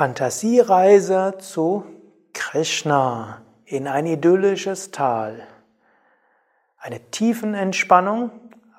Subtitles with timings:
[0.00, 1.84] Fantasiereise zu
[2.32, 5.46] Krishna in ein idyllisches Tal.
[6.78, 8.30] Eine Tiefenentspannung,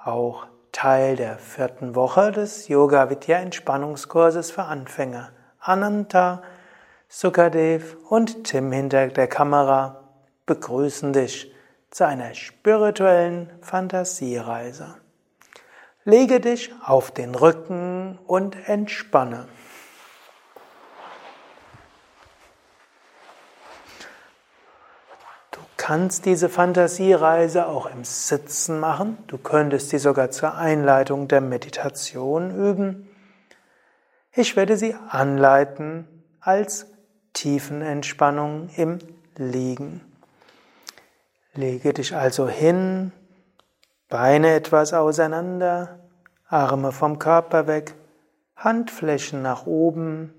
[0.03, 5.29] auch Teil der vierten Woche des Yoga Vidya Entspannungskurses für Anfänger.
[5.59, 6.41] Ananta,
[7.07, 9.99] Sukadev und Tim hinter der Kamera
[10.47, 11.53] begrüßen dich
[11.91, 14.95] zu einer spirituellen Fantasiereise.
[16.03, 19.45] Lege dich auf den Rücken und entspanne.
[25.81, 29.17] Kannst diese Fantasiereise auch im Sitzen machen.
[29.25, 33.09] Du könntest sie sogar zur Einleitung der Meditation üben.
[34.31, 36.07] Ich werde sie anleiten
[36.39, 36.85] als
[37.33, 38.99] Tiefenentspannung im
[39.35, 40.01] Liegen.
[41.55, 43.11] Lege dich also hin,
[44.07, 45.97] Beine etwas auseinander,
[46.47, 47.95] Arme vom Körper weg,
[48.55, 50.31] Handflächen nach oben,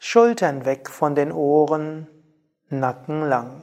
[0.00, 2.08] Schultern weg von den Ohren,
[2.68, 3.62] Nacken lang.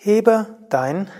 [0.00, 1.10] Hebe dein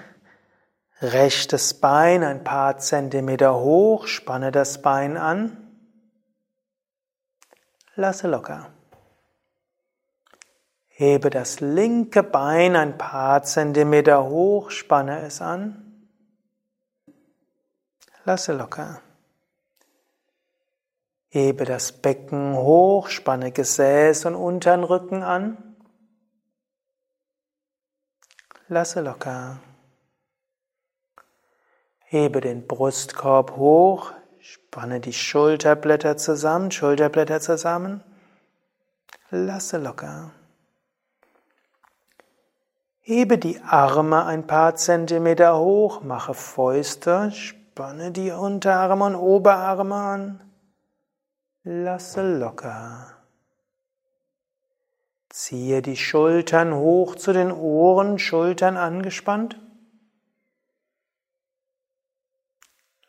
[1.03, 5.57] rechtes Bein ein paar Zentimeter hoch, spanne das Bein an,
[7.97, 8.71] lasse locker.
[10.87, 16.07] Hebe das linke Bein ein paar Zentimeter hoch, spanne es an,
[18.25, 19.03] lasse locker.
[21.31, 25.68] Hebe das Becken hoch, spanne Gesäß und unteren Rücken an,
[28.69, 29.59] lasse locker.
[32.05, 38.03] Hebe den Brustkorb hoch, spanne die Schulterblätter zusammen, Schulterblätter zusammen,
[39.31, 40.31] lasse locker.
[43.01, 50.41] Hebe die Arme ein paar Zentimeter hoch, mache Fäuste, spanne die Unterarme und Oberarme an,
[51.65, 53.18] lasse locker.
[55.31, 59.61] Ziehe die Schultern hoch zu den Ohren, Schultern angespannt.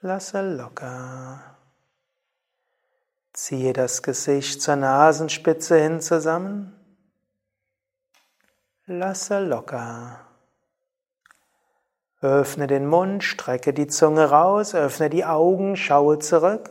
[0.01, 1.57] Lasse locker.
[3.33, 6.75] Ziehe das Gesicht zur Nasenspitze hin zusammen.
[8.85, 10.25] Lasse locker.
[12.21, 16.69] Öffne den Mund, strecke die Zunge raus, öffne die Augen, schaue zurück.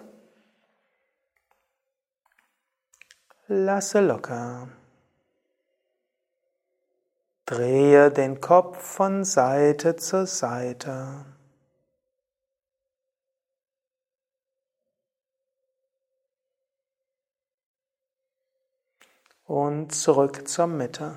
[3.47, 4.69] Lasse locker.
[7.48, 11.25] Drehe den Kopf von Seite zu Seite.
[19.47, 21.16] Und zurück zur Mitte.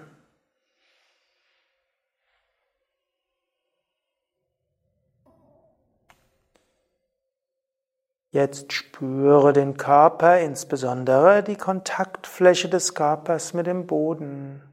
[8.30, 14.71] Jetzt spüre den Körper, insbesondere die Kontaktfläche des Körpers mit dem Boden.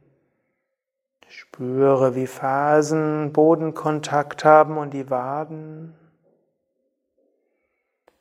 [1.31, 5.95] Spüre, wie Fersen Bodenkontakt haben und die Waden.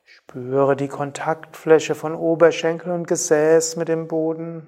[0.04, 4.68] Spüre die Kontaktfläche von Oberschenkel und Gesäß mit dem Boden.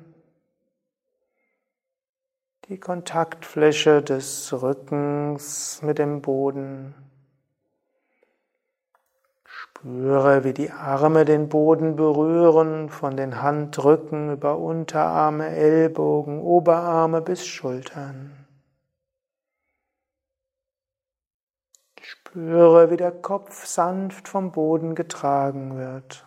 [2.69, 6.95] Die Kontaktfläche des Rückens mit dem Boden.
[9.79, 17.45] Spüre, wie die Arme den Boden berühren, von den Handrücken über Unterarme, Ellbogen, Oberarme bis
[17.45, 18.45] Schultern.
[22.01, 26.25] Spüre, wie der Kopf sanft vom Boden getragen wird.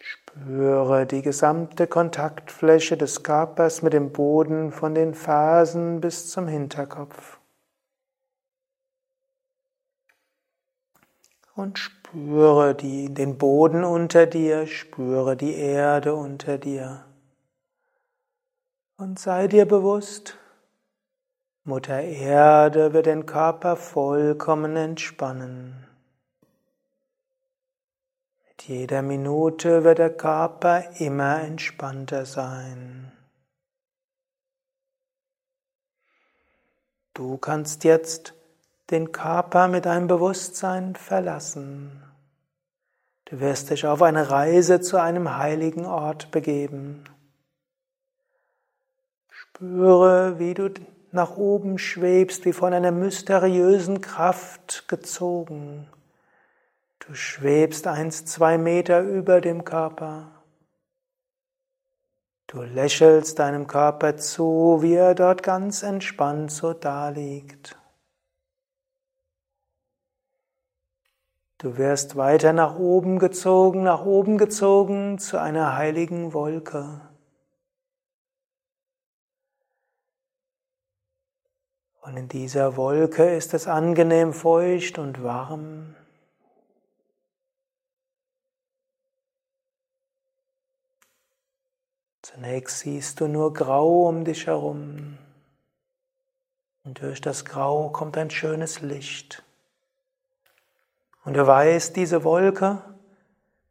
[0.00, 7.37] Spüre die gesamte Kontaktfläche des Körpers mit dem Boden von den Fersen bis zum Hinterkopf.
[11.58, 17.04] Und spüre die, den Boden unter dir, spüre die Erde unter dir.
[18.96, 20.38] Und sei dir bewusst,
[21.64, 25.84] Mutter Erde wird den Körper vollkommen entspannen.
[28.46, 33.10] Mit jeder Minute wird der Körper immer entspannter sein.
[37.14, 38.37] Du kannst jetzt
[38.90, 42.02] den Körper mit deinem Bewusstsein verlassen.
[43.26, 47.04] Du wirst dich auf eine Reise zu einem heiligen Ort begeben.
[49.28, 50.70] Spüre, wie du
[51.12, 55.88] nach oben schwebst, wie von einer mysteriösen Kraft gezogen.
[57.00, 60.30] Du schwebst eins, zwei Meter über dem Körper.
[62.46, 67.77] Du lächelst deinem Körper zu, wie er dort ganz entspannt so daliegt.
[71.58, 77.00] Du wirst weiter nach oben gezogen, nach oben gezogen zu einer heiligen Wolke.
[82.00, 85.96] Und in dieser Wolke ist es angenehm feucht und warm.
[92.22, 95.18] Zunächst siehst du nur Grau um dich herum.
[96.84, 99.42] Und durch das Grau kommt ein schönes Licht.
[101.28, 102.78] Und du weißt, diese Wolke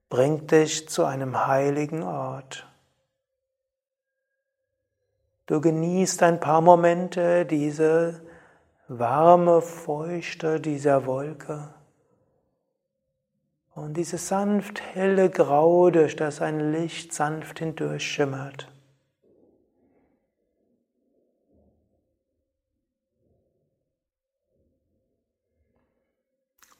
[0.09, 2.67] bringt dich zu einem heiligen Ort.
[5.47, 8.21] Du genießt ein paar Momente diese
[8.87, 11.73] warme Feuchte dieser Wolke
[13.73, 18.07] und dieses sanft helle Grau, durch das ein Licht sanft hindurch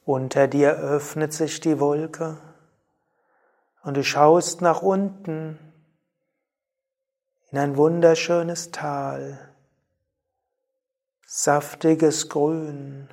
[0.08, 2.38] Unter dir öffnet sich die Wolke
[3.82, 5.58] und du schaust nach unten
[7.50, 9.54] in ein wunderschönes Tal,
[11.26, 13.10] saftiges Grün,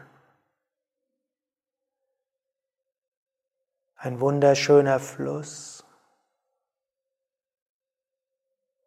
[3.98, 5.84] ein wunderschöner Fluss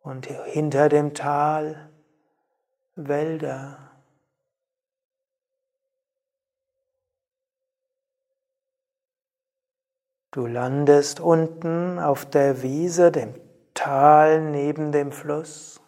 [0.01, 1.91] und hinter dem Tal
[2.95, 3.88] Wälder.
[10.39, 13.35] Du landest unten auf der Wiese, dem
[13.75, 15.81] Tal neben dem Fluss.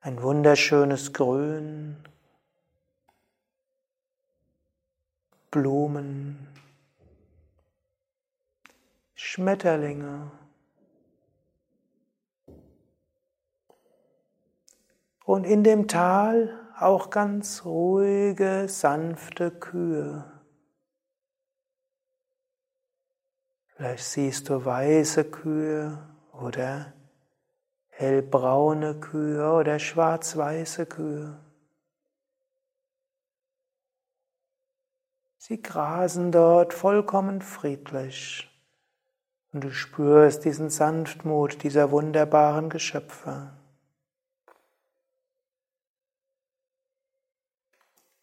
[0.00, 1.96] Ein wunderschönes Grün,
[5.50, 6.46] Blumen,
[9.14, 10.30] Schmetterlinge.
[15.24, 20.35] Und in dem Tal auch ganz ruhige, sanfte Kühe.
[23.76, 25.98] Vielleicht siehst du weiße Kühe
[26.32, 26.94] oder
[27.88, 31.38] hellbraune Kühe oder schwarz-weiße Kühe.
[35.36, 38.50] Sie grasen dort vollkommen friedlich
[39.52, 43.52] und du spürst diesen Sanftmut dieser wunderbaren Geschöpfe.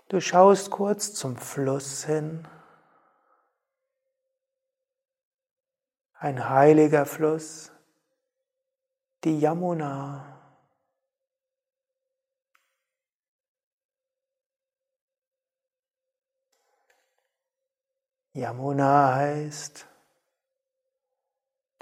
[0.08, 2.48] Du schaust kurz zum Fluss hin
[6.24, 7.70] ein heiliger Fluss,
[9.26, 10.40] die Yamuna.
[18.32, 19.86] Yamuna heißt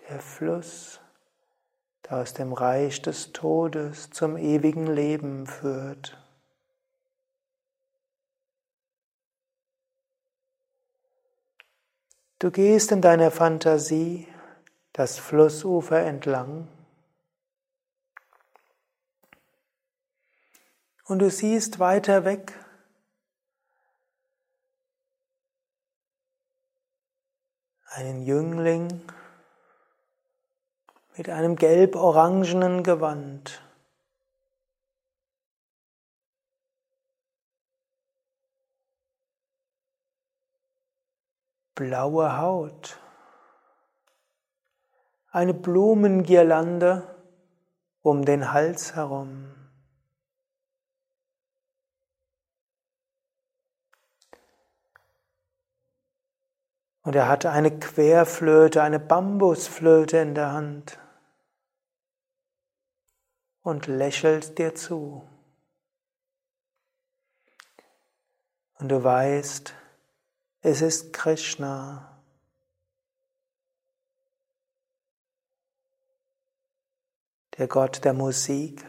[0.10, 1.00] der Fluss,
[2.06, 6.18] der aus dem Reich des Todes zum ewigen Leben führt.
[12.40, 14.31] Du gehst in deiner Fantasie
[14.94, 16.68] das Flussufer entlang
[21.06, 22.54] und du siehst weiter weg
[27.86, 29.02] einen Jüngling
[31.18, 33.62] mit einem gelb-orangenen Gewand.
[41.82, 43.00] blaue Haut,
[45.32, 47.16] eine Blumengirlande
[48.02, 49.56] um den Hals herum.
[57.04, 61.00] Und er hatte eine Querflöte, eine Bambusflöte in der Hand
[63.64, 65.28] und lächelt dir zu.
[68.76, 69.74] Und du weißt,
[70.62, 72.11] es ist Krishna.
[77.62, 78.84] Der Gott der Musik,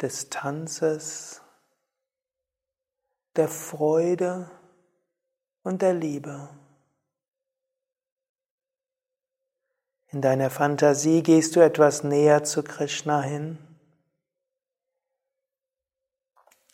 [0.00, 1.42] des Tanzes,
[3.34, 4.48] der Freude
[5.64, 6.56] und der Liebe.
[10.06, 13.58] In deiner Fantasie gehst du etwas näher zu Krishna hin.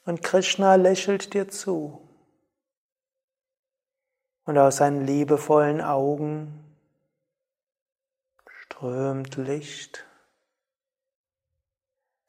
[0.04, 2.06] Und Krishna lächelt dir zu.
[4.44, 6.76] Und aus seinen liebevollen Augen
[8.80, 10.06] strömt Licht,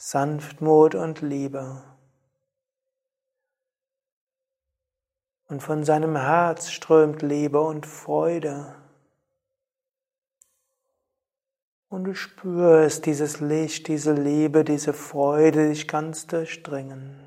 [0.03, 1.83] Sanftmut und Liebe.
[5.47, 8.73] Und von seinem Herz strömt Liebe und Freude.
[11.87, 17.23] Und du spürst dieses Licht, diese Liebe, diese Freude dich ganz durchdringen.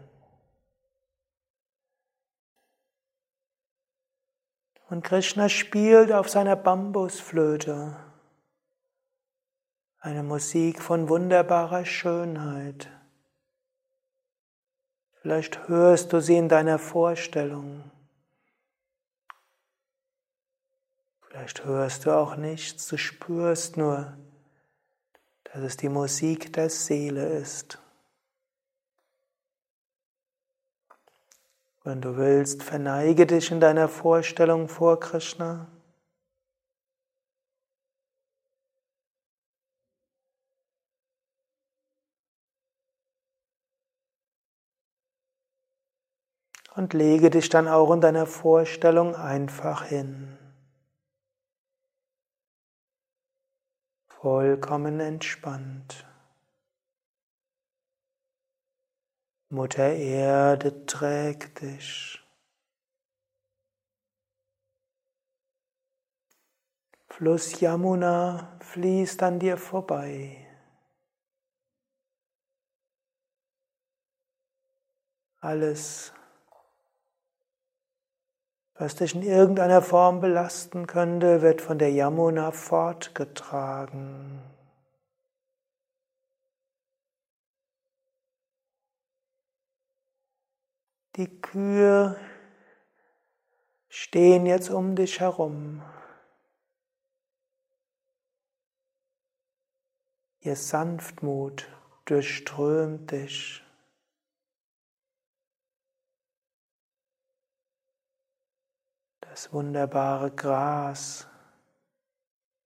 [4.90, 7.96] Und Krishna spielt auf seiner Bambusflöte
[10.04, 12.90] eine Musik von wunderbarer Schönheit.
[15.22, 17.90] Vielleicht hörst du sie in deiner Vorstellung.
[21.22, 24.14] Vielleicht hörst du auch nichts, du spürst nur,
[25.44, 27.78] dass es die Musik der Seele ist.
[31.82, 35.66] Wenn du willst, verneige dich in deiner Vorstellung vor Krishna.
[46.76, 50.36] Und lege dich dann auch in deiner Vorstellung einfach hin.
[54.08, 56.06] Vollkommen entspannt.
[59.50, 62.20] Mutter Erde trägt dich.
[67.08, 70.44] Fluss Yamuna fließt an dir vorbei.
[75.38, 76.12] Alles,
[78.76, 84.42] was dich in irgendeiner Form belasten könnte, wird von der Yamuna fortgetragen.
[91.16, 92.16] Die Kühe
[93.88, 95.82] stehen jetzt um dich herum.
[100.40, 101.68] Ihr Sanftmut
[102.04, 103.63] durchströmt dich.
[109.34, 111.26] Das wunderbare Gras,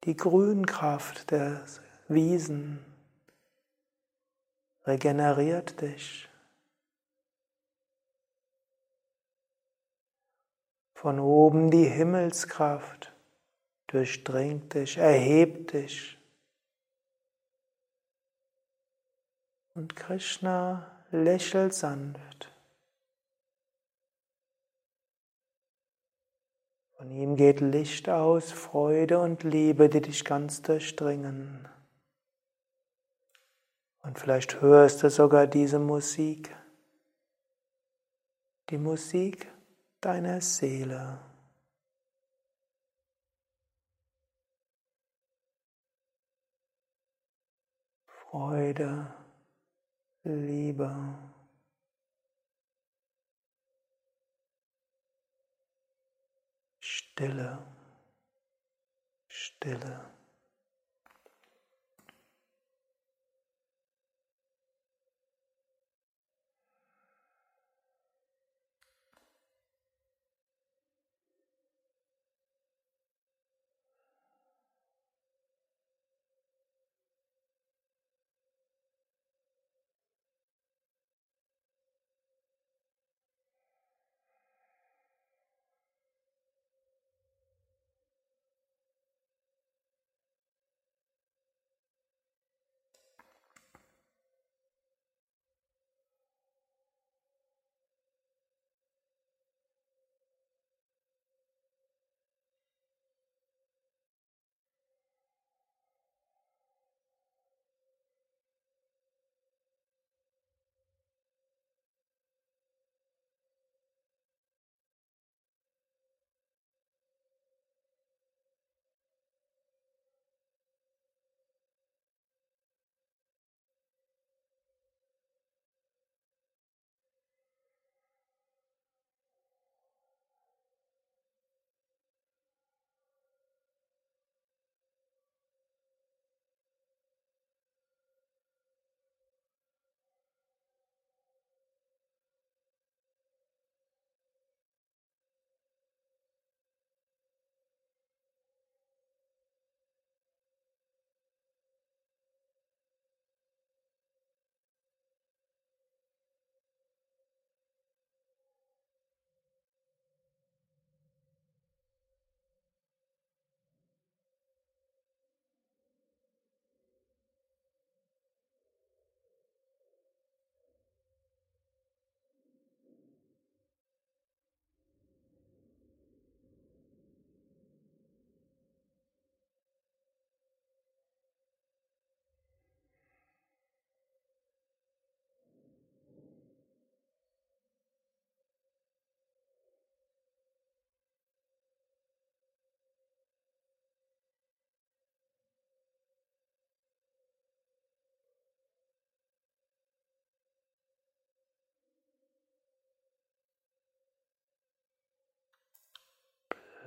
[0.04, 1.64] die Grünkraft der
[2.08, 2.84] Wiesen
[4.84, 6.28] regeneriert dich.
[10.92, 13.14] Von oben die Himmelskraft
[13.86, 16.18] durchdringt dich, erhebt dich.
[19.72, 22.52] Und Krishna lächelt sanft.
[26.98, 31.68] Von ihm geht Licht aus, Freude und Liebe, die dich ganz durchdringen.
[34.02, 36.52] Und vielleicht hörst du sogar diese Musik.
[38.70, 39.46] Die Musik
[40.00, 41.20] deiner Seele.
[48.06, 49.14] Freude,
[50.24, 51.16] Liebe.
[57.18, 57.58] Stille,
[59.28, 60.17] Stille.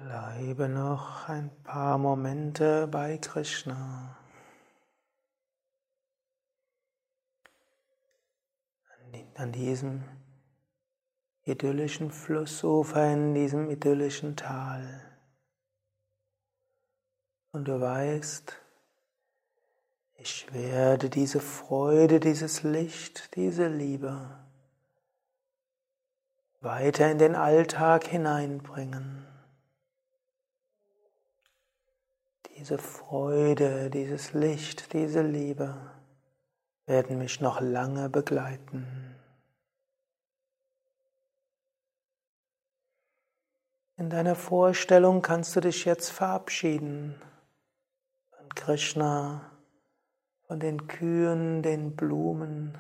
[0.04, 4.18] Bleibe noch ein paar Momente bei Krishna.
[9.36, 10.04] An diesem
[11.44, 15.02] idyllischen Flussufer, in diesem idyllischen Tal.
[17.52, 18.54] Und du weißt,
[20.16, 24.40] ich werde diese Freude, dieses Licht, diese Liebe
[26.62, 29.31] weiter in den Alltag hineinbringen.
[32.62, 35.82] Diese Freude, dieses Licht, diese Liebe
[36.86, 39.16] werden mich noch lange begleiten.
[43.98, 47.20] In deiner Vorstellung kannst du dich jetzt verabschieden
[48.30, 49.50] von Krishna,
[50.46, 52.78] von den Kühen, den Blumen,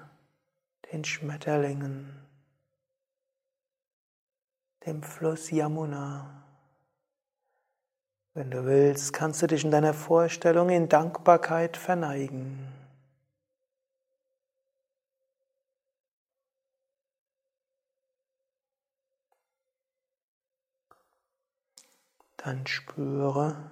[0.91, 2.23] den Schmetterlingen,
[4.85, 6.40] dem Fluss Yamuna.
[8.33, 12.65] Wenn du willst, kannst du dich in deiner Vorstellung in Dankbarkeit verneigen.
[22.37, 23.69] Dann spüre,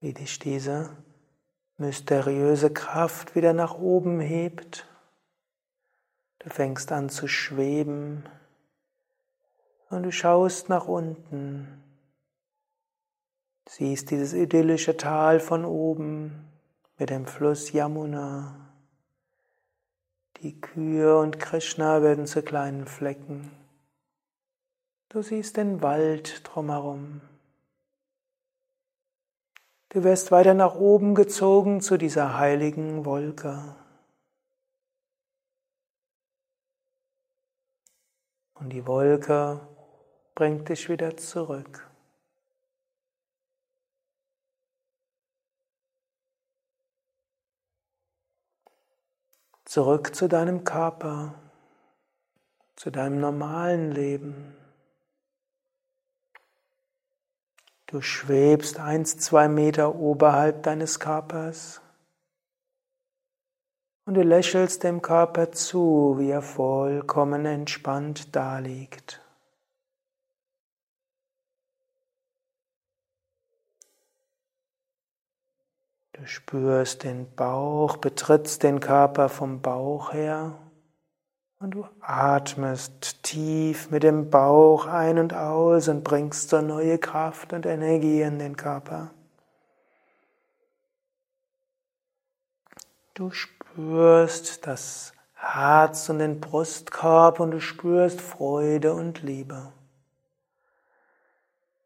[0.00, 0.96] wie dich diese
[1.76, 4.88] mysteriöse Kraft wieder nach oben hebt.
[6.38, 8.24] Du fängst an zu schweben
[9.90, 11.82] und du schaust nach unten,
[13.68, 16.48] siehst dieses idyllische Tal von oben
[16.98, 18.72] mit dem Fluss Yamuna.
[20.42, 23.50] Die Kühe und Krishna werden zu kleinen Flecken.
[25.08, 27.22] Du siehst den Wald drumherum.
[29.88, 33.74] Du wirst weiter nach oben gezogen zu dieser heiligen Wolke.
[38.54, 39.67] Und die Wolke
[40.38, 41.90] bringt dich wieder zurück.
[49.64, 51.34] Zurück zu deinem Körper,
[52.76, 54.56] zu deinem normalen Leben.
[57.86, 61.80] Du schwebst eins, zwei Meter oberhalb deines Körpers
[64.04, 69.20] und du lächelst dem Körper zu, wie er vollkommen entspannt daliegt.
[76.28, 80.58] Spürst den Bauch, betrittst den Körper vom Bauch her
[81.60, 87.52] und du atmest tief mit dem Bauch ein und aus und bringst so neue Kraft
[87.52, 89.10] und Energie in den Körper.
[93.14, 99.72] Du spürst das Herz und den Brustkorb und du spürst Freude und Liebe.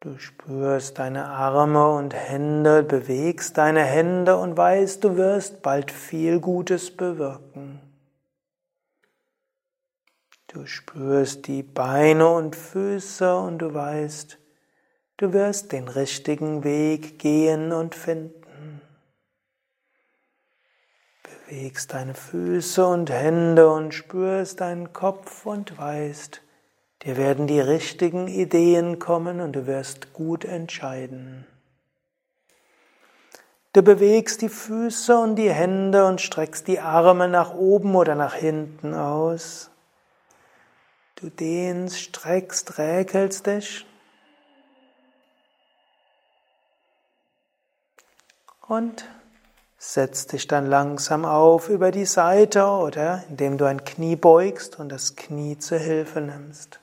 [0.03, 6.41] Du spürst deine Arme und Hände, bewegst deine Hände und weißt, du wirst bald viel
[6.41, 7.81] Gutes bewirken.
[10.49, 14.41] Du spürst die Beine und Füße und du weißt,
[15.19, 18.81] du wirst den richtigen Weg gehen und finden.
[21.23, 26.42] Bewegst deine Füße und Hände und spürst deinen Kopf und weißt,
[27.05, 31.47] Dir werden die richtigen Ideen kommen und du wirst gut entscheiden.
[33.73, 38.35] Du bewegst die Füße und die Hände und streckst die Arme nach oben oder nach
[38.35, 39.71] hinten aus.
[41.17, 43.87] Du dehnst, streckst, räkelst dich.
[48.69, 49.09] Und
[49.79, 54.91] setzt dich dann langsam auf über die Seite oder indem du ein Knie beugst und
[54.91, 56.82] das Knie zur Hilfe nimmst.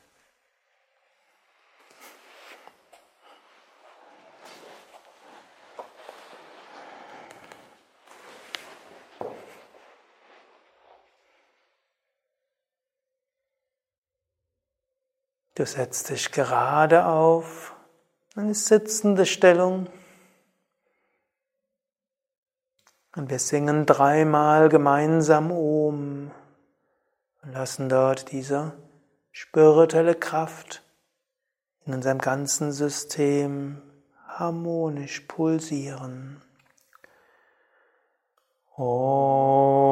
[15.60, 17.76] Du setzt dich gerade auf,
[18.34, 19.88] eine sitzende Stellung.
[23.14, 26.32] Und wir singen dreimal gemeinsam Om
[27.42, 28.72] und lassen dort diese
[29.34, 30.82] spirituelle Kraft
[31.86, 33.82] in unserem ganzen System
[34.30, 36.42] harmonisch pulsieren.
[38.78, 39.89] Om.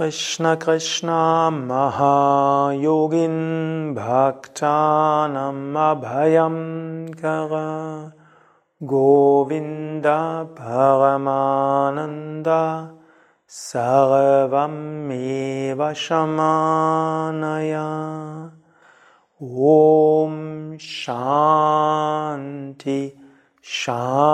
[0.00, 3.36] Krishna Krishna Mahayogin
[3.94, 8.14] Bhaktanam Abhayam Kara
[8.82, 11.42] Govinda Paramananda
[13.46, 16.80] Sarvam Eva Shamanaya
[19.38, 22.00] Om Shanti
[23.62, 24.29] Shanti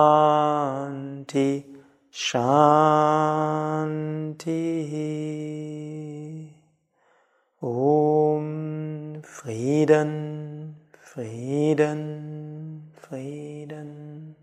[9.87, 14.35] Frieden Frieden Frieden.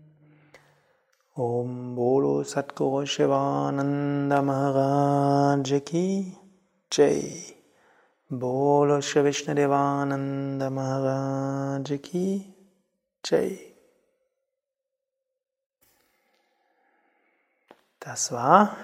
[1.34, 6.34] Om Bolo Satguru Shivananda Maharaj Ki
[6.90, 7.54] Jai.
[8.30, 11.90] Bolo Shri Vishnadevananda Maharaj
[13.22, 13.58] Jai.
[18.00, 18.76] Das war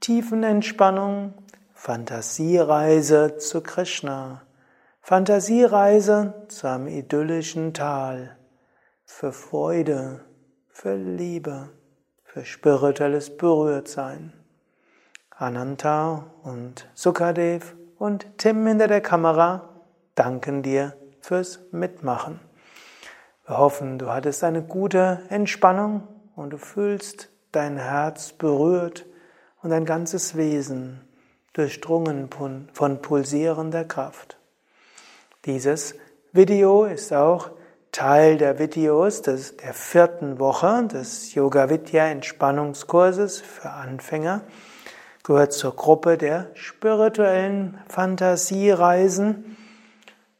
[0.00, 1.32] Tiefenentspannung,
[1.72, 4.43] Fantasiereise zu Krishna,
[5.06, 8.38] Fantasiereise zu einem idyllischen Tal,
[9.04, 10.24] für Freude,
[10.70, 11.68] für Liebe,
[12.22, 14.32] für spirituelles Berührtsein.
[15.28, 19.68] Ananta und Sukadev und Tim hinter der Kamera
[20.14, 22.40] danken dir fürs Mitmachen.
[23.46, 29.04] Wir hoffen, du hattest eine gute Entspannung und du fühlst dein Herz berührt
[29.60, 31.06] und dein ganzes Wesen
[31.52, 32.30] durchdrungen
[32.72, 34.38] von pulsierender Kraft.
[35.46, 35.94] Dieses
[36.32, 37.50] Video ist auch
[37.92, 44.40] Teil der Videos des, der vierten Woche des Yoga Vidya Entspannungskurses für Anfänger
[45.22, 49.56] gehört zur Gruppe der spirituellen Fantasiereisen.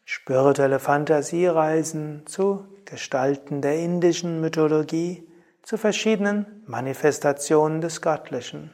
[0.06, 5.26] Spirituelle Fantasiereisen zu Gestalten der indischen Mythologie,
[5.62, 8.72] zu verschiedenen Manifestationen des Göttlichen.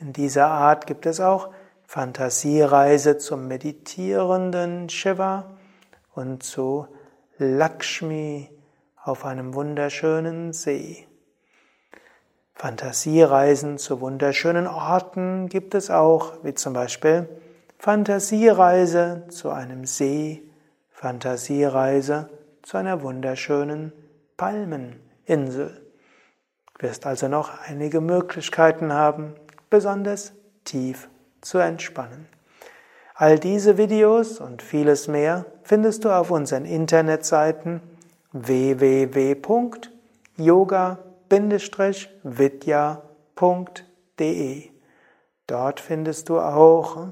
[0.00, 1.50] In dieser Art gibt es auch
[1.86, 5.56] Fantasiereise zum meditierenden Shiva
[6.14, 6.88] und zu
[7.38, 8.50] Lakshmi
[9.02, 11.06] auf einem wunderschönen See.
[12.54, 17.28] Fantasiereisen zu wunderschönen Orten gibt es auch, wie zum Beispiel
[17.78, 20.42] Fantasiereise zu einem See,
[20.90, 22.30] Fantasiereise
[22.62, 23.92] zu einer wunderschönen
[24.36, 25.86] Palmeninsel.
[26.78, 29.34] Du wirst also noch einige Möglichkeiten haben,
[29.70, 30.32] besonders
[30.64, 31.08] tief
[31.46, 32.26] zu entspannen.
[33.14, 37.80] All diese Videos und vieles mehr findest du auf unseren Internetseiten
[38.32, 39.96] www.yoga.com
[43.36, 44.70] vidya.de.
[45.46, 47.08] Dort findest du auch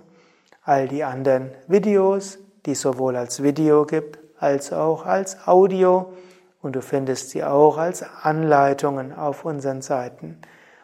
[0.63, 6.13] all die anderen Videos, die es sowohl als Video gibt als auch als Audio
[6.61, 10.39] und du findest sie auch als Anleitungen auf unseren Seiten.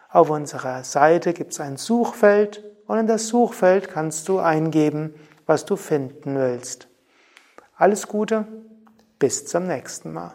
[0.08, 5.14] Auf unserer Seite gibt es ein Suchfeld und in das Suchfeld kannst du eingeben,
[5.46, 6.88] was du finden willst.
[7.76, 8.48] Alles Gute,
[9.20, 10.34] bis zum nächsten Mal.